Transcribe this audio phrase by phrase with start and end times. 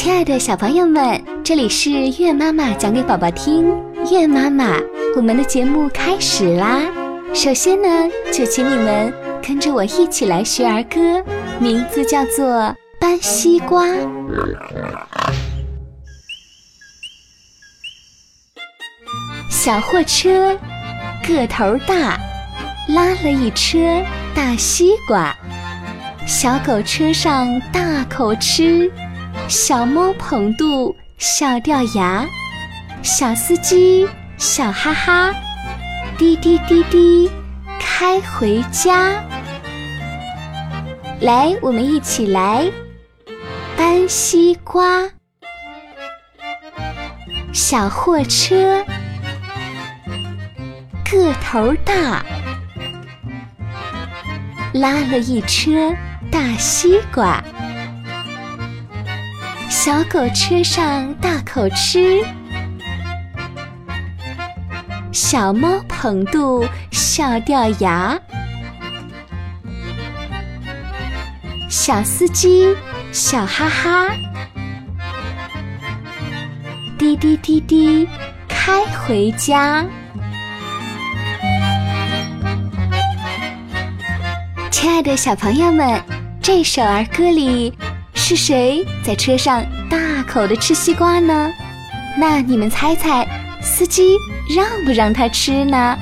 [0.00, 1.90] 亲爱的小朋友们，这里是
[2.22, 3.66] 月妈妈讲给宝宝听。
[4.12, 4.76] 月妈妈，
[5.16, 6.82] 我们的节目开始啦！
[7.34, 7.88] 首先呢，
[8.32, 11.20] 就请你们跟着我一起来学儿歌，
[11.58, 12.46] 名字叫做
[13.00, 13.86] 《搬西瓜》。
[19.50, 20.56] 小货车
[21.26, 22.16] 个头大，
[22.94, 24.00] 拉了一车
[24.32, 25.34] 大西瓜。
[26.24, 28.88] 小狗车上大口吃，
[29.48, 32.26] 小猫捧肚笑掉牙。
[33.02, 35.34] 小司机笑哈哈，
[36.18, 37.30] 滴滴滴滴
[37.80, 39.24] 开回家。
[41.20, 42.70] 来，我们一起来
[43.76, 45.08] 搬西瓜。
[47.54, 48.84] 小货车
[51.10, 52.22] 个头大，
[54.74, 55.94] 拉了一车。
[56.30, 57.42] 大西瓜，
[59.80, 62.20] 小狗车上大口吃，
[65.12, 68.18] 小猫捧肚笑掉牙，
[71.70, 72.74] 小司机
[73.12, 74.08] 笑哈哈，
[76.98, 78.08] 滴滴滴滴
[78.48, 79.86] 开回家。
[84.72, 86.02] 亲爱的小朋友们。
[86.40, 87.70] 这首儿歌里
[88.28, 91.50] 是谁在车上大口的吃西瓜呢？
[92.18, 93.26] 那你们猜猜，
[93.62, 94.18] 司机
[94.54, 95.98] 让不让他吃呢？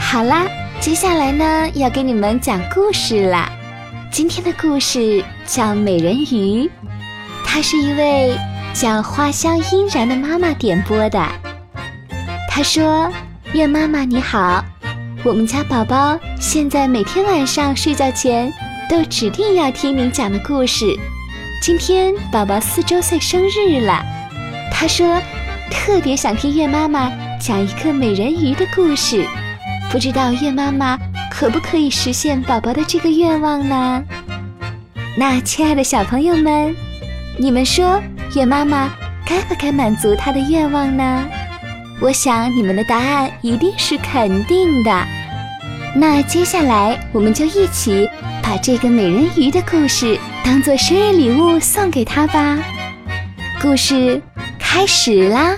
[0.00, 0.46] 好啦，
[0.80, 3.52] 接下来呢要给你们讲故事啦。
[4.10, 6.64] 今天的故事叫《美人鱼》，
[7.44, 8.34] 它是一位
[8.72, 11.22] 叫花香殷然的妈妈点播的。
[12.48, 13.12] 她说
[13.52, 14.64] ：“月妈妈你好，
[15.22, 18.50] 我们家宝宝现在每天晚上睡觉前。”
[18.88, 20.98] 都指定要听您讲的故事。
[21.62, 24.02] 今天宝宝四周岁生日了，
[24.72, 25.20] 他说
[25.70, 29.26] 特别想听月妈妈讲一个美人鱼的故事。
[29.90, 30.98] 不知道月妈妈
[31.30, 34.02] 可不可以实现宝宝的这个愿望呢？
[35.18, 36.74] 那亲爱的小朋友们，
[37.38, 38.00] 你们说
[38.34, 38.90] 月妈妈
[39.26, 41.26] 该不该满足他的愿望呢？
[42.00, 45.04] 我想你们的答案一定是肯定的。
[45.94, 48.08] 那接下来我们就一起。
[48.48, 52.58] 把这个美人鱼的故事当做生日礼物送给他吧。
[53.60, 54.22] 故事
[54.58, 55.54] 开始啦！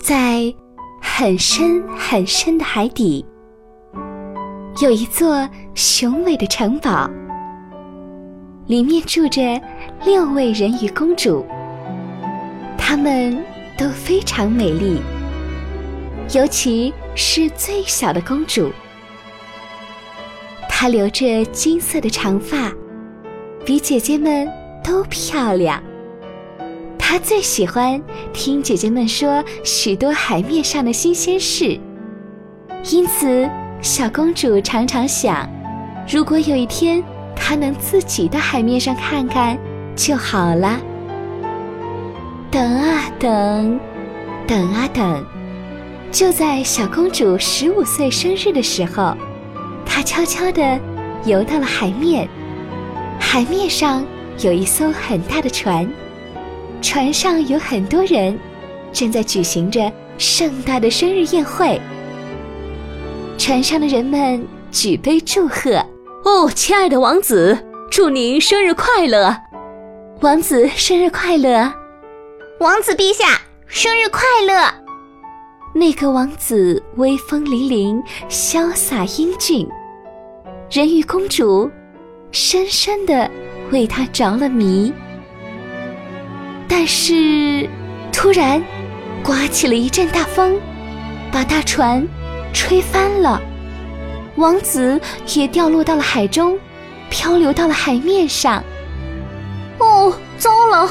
[0.00, 0.54] 在
[1.02, 3.22] 很深很深的海底，
[4.80, 7.10] 有一座雄伟的城堡，
[8.66, 9.60] 里面住着
[10.06, 11.44] 六位人鱼公主，
[12.78, 13.44] 她们
[13.76, 15.02] 都非常美丽。
[16.32, 18.72] 尤其是最小的公主，
[20.66, 22.72] 她留着金色的长发，
[23.66, 24.50] 比姐姐们
[24.82, 25.82] 都漂亮。
[26.98, 31.78] 她最喜欢听姐姐们说许多海面上的新鲜事，
[32.90, 33.46] 因此
[33.82, 35.46] 小公主常常想，
[36.08, 37.04] 如果有一天
[37.36, 39.58] 她能自己到海面上看看
[39.94, 40.80] 就好了。
[42.50, 43.78] 等啊等，
[44.46, 45.31] 等啊等。
[46.12, 49.16] 就在小公主十五岁生日的时候，
[49.86, 50.78] 她悄悄地
[51.24, 52.28] 游到了海面。
[53.18, 54.04] 海面上
[54.40, 55.90] 有一艘很大的船，
[56.82, 58.38] 船上有很多人，
[58.92, 61.80] 正在举行着盛大的生日宴会。
[63.38, 65.82] 船上的人们举杯祝贺
[66.26, 67.58] ：“哦，亲爱的王子，
[67.90, 69.34] 祝您生日快乐！
[70.20, 71.72] 王子生日快乐！
[72.60, 74.74] 王子陛下生日快乐！”
[75.74, 79.66] 那个王子威风凛凛、潇洒英俊，
[80.70, 81.70] 人鱼公主
[82.30, 83.30] 深深的
[83.70, 84.92] 为他着了迷。
[86.68, 87.66] 但是，
[88.12, 88.62] 突然
[89.24, 90.60] 刮起了一阵大风，
[91.32, 92.06] 把大船
[92.52, 93.40] 吹翻了，
[94.36, 95.00] 王子
[95.34, 96.58] 也掉落到了海中，
[97.08, 98.62] 漂流到了海面上。
[99.78, 100.90] 哦，糟了！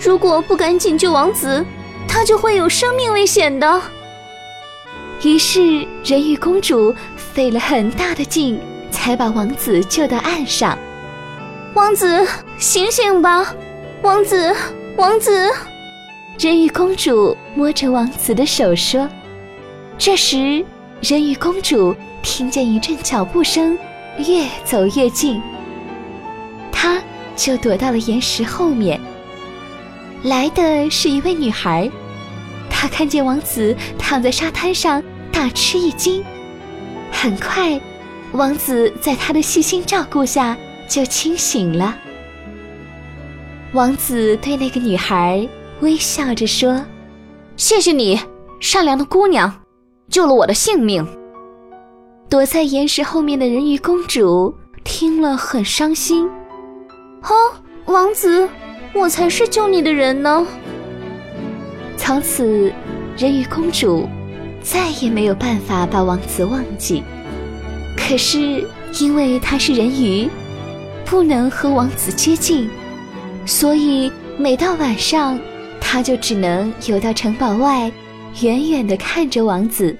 [0.00, 1.64] 如果不赶紧救王子，
[2.06, 3.82] 他就会有生命危险的。
[5.22, 8.60] 于是，人鱼公主费了很大的劲，
[8.90, 10.78] 才把王子救到岸上。
[11.74, 12.26] 王子，
[12.58, 13.54] 醒醒吧！
[14.02, 14.54] 王子，
[14.96, 15.50] 王子！
[16.38, 19.08] 人鱼公主摸着王子的手说。
[19.98, 20.64] 这时，
[21.00, 23.76] 人鱼公主听见一阵脚步声，
[24.18, 25.40] 越走越近，
[26.70, 27.02] 她
[27.34, 29.00] 就躲到了岩石后面。
[30.22, 31.90] 来的是一位女孩。
[32.78, 35.02] 他看见王子躺在沙滩上，
[35.32, 36.22] 大吃一惊，
[37.10, 37.80] 很快
[38.32, 40.54] 王子在他的细心照顾下
[40.86, 41.96] 就清醒了。
[43.72, 45.48] 王子对那个女孩
[45.80, 46.84] 微笑着说
[47.56, 48.20] ：“谢谢你，
[48.60, 49.50] 善良的姑娘，
[50.10, 51.04] 救了我的性命。”
[52.28, 56.28] 躲在岩石后面的人鱼公主听了很伤心。
[57.22, 57.34] 哦，
[57.86, 58.46] 王子，
[58.92, 60.46] 我才是救你的人呢。
[61.96, 62.72] 从此，
[63.16, 64.08] 人鱼公主
[64.62, 67.02] 再也没有办法把王子忘记。
[67.96, 68.64] 可是，
[69.00, 70.28] 因为她是人鱼，
[71.04, 72.68] 不能和王子接近，
[73.44, 75.38] 所以每到晚上，
[75.80, 77.90] 她就只能游到城堡外，
[78.42, 79.96] 远远地看着王子。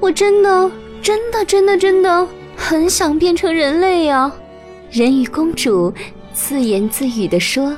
[0.00, 0.70] 我真的。
[1.02, 2.26] 真的，真的，真的
[2.56, 4.32] 很想变成人类呀！
[4.90, 5.92] 人鱼公主
[6.32, 7.76] 自言自语地说。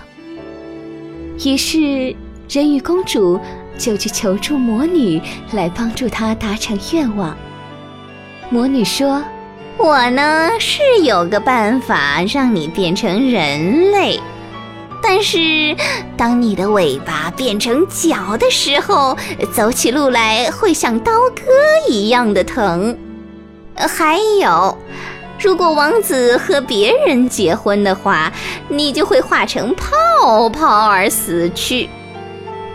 [1.45, 2.17] 于是，
[2.49, 3.39] 人鱼公主
[3.77, 5.21] 就去求助魔女
[5.53, 7.37] 来帮助她达成愿望。
[8.49, 9.23] 魔女说
[9.77, 14.19] ：“我呢是有个办法让你变成人类，
[15.03, 15.77] 但是
[16.17, 19.15] 当你的尾巴变成脚的时候，
[19.53, 21.43] 走起路来会像刀割
[21.87, 22.97] 一样的疼。”
[23.77, 24.77] 还有，
[25.39, 28.33] 如果王子和别人结婚的话，
[28.69, 31.89] 你就会化成泡泡而死去。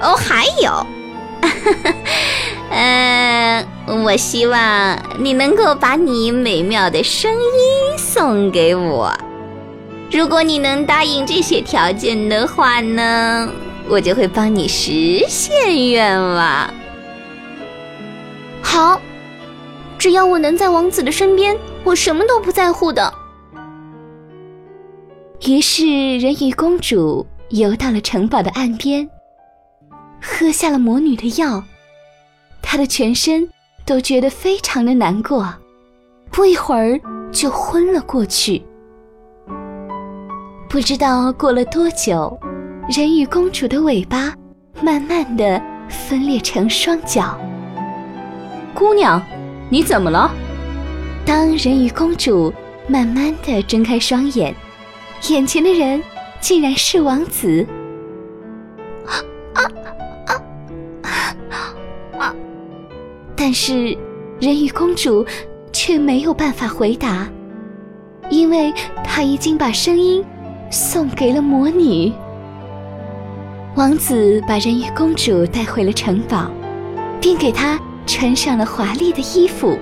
[0.04, 0.86] 哦，还有，
[2.70, 3.66] 嗯，
[4.04, 9.12] 我希望你能够把你美妙的声音送给我。
[10.12, 13.50] 如果你能答应这些条件的话呢，
[13.88, 16.72] 我就会帮你实现愿望。
[18.62, 19.02] 好。
[20.00, 23.14] 只要我能在王子的身边，我什么都不在乎的。
[25.46, 25.86] 于是，
[26.18, 29.10] 人鱼公主游到了城堡的岸边，
[30.26, 31.62] 喝下了魔女的药，
[32.62, 33.50] 她的全身
[33.86, 35.54] 都觉得非常的难过，
[36.32, 36.98] 不一会儿
[37.30, 38.64] 就昏了过去。
[40.70, 42.40] 不知道过了多久，
[42.88, 44.34] 人鱼公主的尾巴
[44.82, 47.38] 慢慢的分裂成双脚。
[48.74, 49.22] 姑娘。
[49.70, 50.30] 你怎么了？
[51.26, 52.54] 当人鱼公主
[52.88, 54.54] 慢慢的睁开双眼，
[55.30, 56.04] 眼前的人
[56.40, 57.66] 竟然是王子。
[63.54, 63.96] 但是
[64.40, 65.24] 人鱼公主
[65.72, 67.30] 却没有办法回答，
[68.32, 68.74] 因为
[69.04, 70.26] 她已经把声音
[70.72, 72.12] 送给了魔女。
[73.76, 76.50] 王子把人鱼公主带回了城堡，
[77.22, 77.80] 并给她。
[78.08, 79.78] 穿上了华丽的衣服，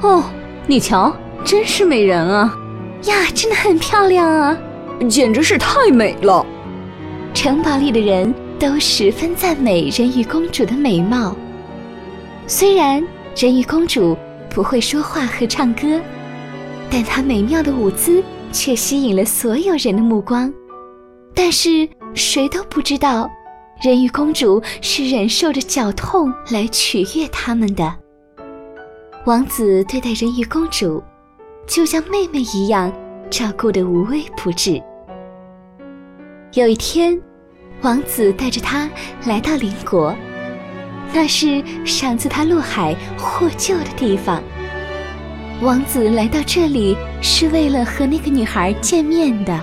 [0.00, 0.22] 哦，
[0.68, 2.56] 你瞧，真是美人啊！
[3.06, 4.56] 呀，真的很漂亮啊，
[5.10, 6.46] 简直是太美了。
[7.34, 11.36] 城堡里的人都十分赞美人鱼公主的美貌。
[12.46, 13.02] 虽然
[13.36, 14.16] 人鱼公主
[14.50, 16.00] 不会说话和唱歌，
[16.90, 18.22] 但她美妙的舞姿
[18.52, 20.52] 却吸引了所有人的目光。
[21.34, 23.30] 但是谁都不知道。
[23.82, 27.92] 人鱼公主是忍受着绞痛来取悦他们的。
[29.24, 31.02] 王子对待人鱼公主，
[31.66, 32.92] 就像妹妹一样，
[33.28, 34.80] 照顾得无微不至。
[36.52, 37.20] 有一天，
[37.80, 38.88] 王子带着她
[39.24, 40.14] 来到邻国，
[41.12, 44.42] 那是上次他落海获救的地方。
[45.60, 49.60] 王子来到这里是为了和那个女孩见面的。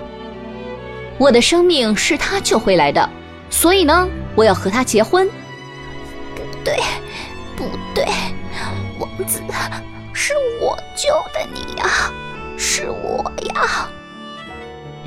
[1.17, 3.09] 我的生命是他救回来的。
[3.49, 5.27] 所以呢，我要和他结婚。
[6.35, 6.77] 不对，
[7.57, 8.05] 不对，
[8.99, 9.41] 王子，
[10.13, 12.13] 是我救的你呀，
[12.55, 13.23] 是我
[13.55, 13.89] 呀！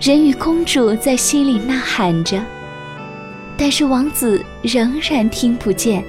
[0.00, 2.42] 人鱼公主在心里呐喊着，
[3.56, 6.04] 但是王子仍然听不见。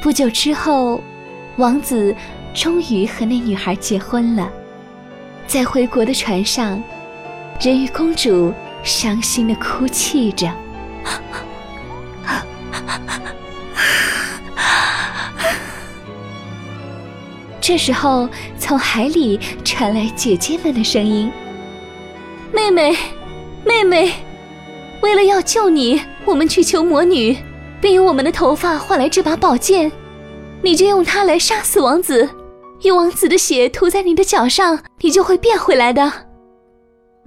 [0.00, 1.02] 不久之后，
[1.56, 2.14] 王子
[2.54, 4.48] 终于和那女孩结婚了。
[5.46, 6.80] 在回国的船上，
[7.60, 10.48] 人鱼公主伤心的哭泣着。
[17.60, 21.30] 这时候，从海里传来姐姐们的声音
[22.54, 22.96] ：“妹妹，
[23.64, 24.12] 妹妹，
[25.02, 27.36] 为了要救你，我们去求魔女，
[27.80, 29.90] 并用我们的头发换来这把宝剑。
[30.62, 32.28] 你就用它来杀死王子，
[32.82, 36.12] 用王子的血涂在你的脚上，你就会变回来的。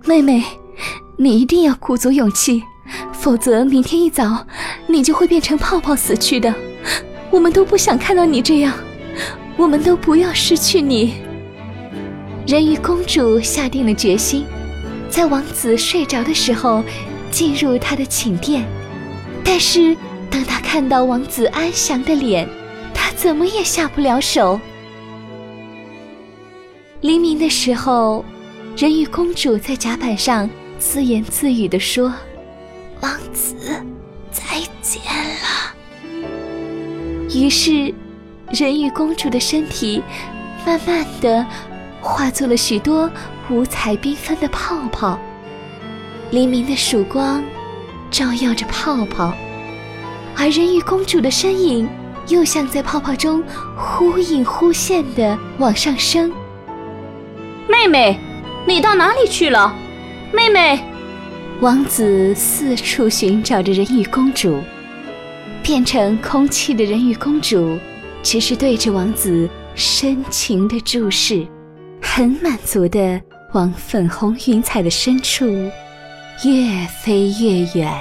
[0.04, 0.44] 妹妹，
[1.18, 2.64] 你一定要鼓足勇气。”
[3.14, 4.46] 否则，明天一早
[4.88, 6.54] 你就会变成泡泡死去的。
[7.30, 8.74] 我们都不想看到你这样，
[9.56, 11.14] 我们都不要失去你。
[12.46, 14.46] 人鱼公主下定了决心，
[15.08, 16.84] 在王子睡着的时候
[17.30, 18.66] 进入他的寝殿。
[19.46, 19.96] 但是，
[20.32, 22.50] 当他看到王子安详的脸，
[22.94, 24.60] 他怎么也下不了手。
[27.02, 28.24] 黎明的时候，
[28.78, 32.14] 人鱼公主在甲板上自言自语地说
[33.02, 33.56] ：“王子，
[34.32, 34.44] 再
[34.82, 35.76] 见了。”
[37.36, 37.94] 于是，
[38.52, 40.02] 人鱼公主的身体
[40.66, 41.46] 慢慢的
[42.00, 43.10] 化作了许多
[43.50, 45.20] 五彩缤纷的泡泡。
[46.30, 47.44] 黎明的曙光
[48.10, 49.34] 照耀着泡泡，
[50.36, 51.88] 而人鱼公主的身影
[52.28, 53.44] 又像在泡泡中
[53.76, 56.32] 忽隐忽现的往上升。
[57.68, 58.20] 妹妹，
[58.66, 59.74] 你到哪里去了？
[60.34, 60.80] 妹妹，
[61.60, 64.60] 王子四处寻找着人鱼公主。
[65.64, 67.78] 变成空气的人鱼公主，
[68.24, 71.46] 只是对着王子深情的注视，
[72.02, 73.22] 很满足的
[73.54, 75.46] 往粉红云彩的深处
[76.44, 77.94] 越飞越远。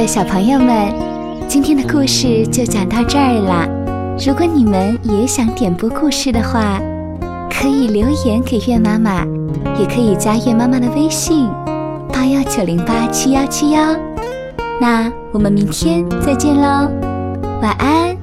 [0.00, 0.94] 的小朋友们，
[1.46, 3.68] 今天的故事就讲到这儿啦。
[4.26, 6.80] 如果你们也想点播故事的话，
[7.50, 9.26] 可以留言给月妈妈，
[9.78, 11.46] 也可以加月妈妈的微信
[12.10, 13.94] 八幺九零八七幺七幺。
[14.80, 16.90] 那我们明天再见喽，
[17.60, 18.19] 晚安。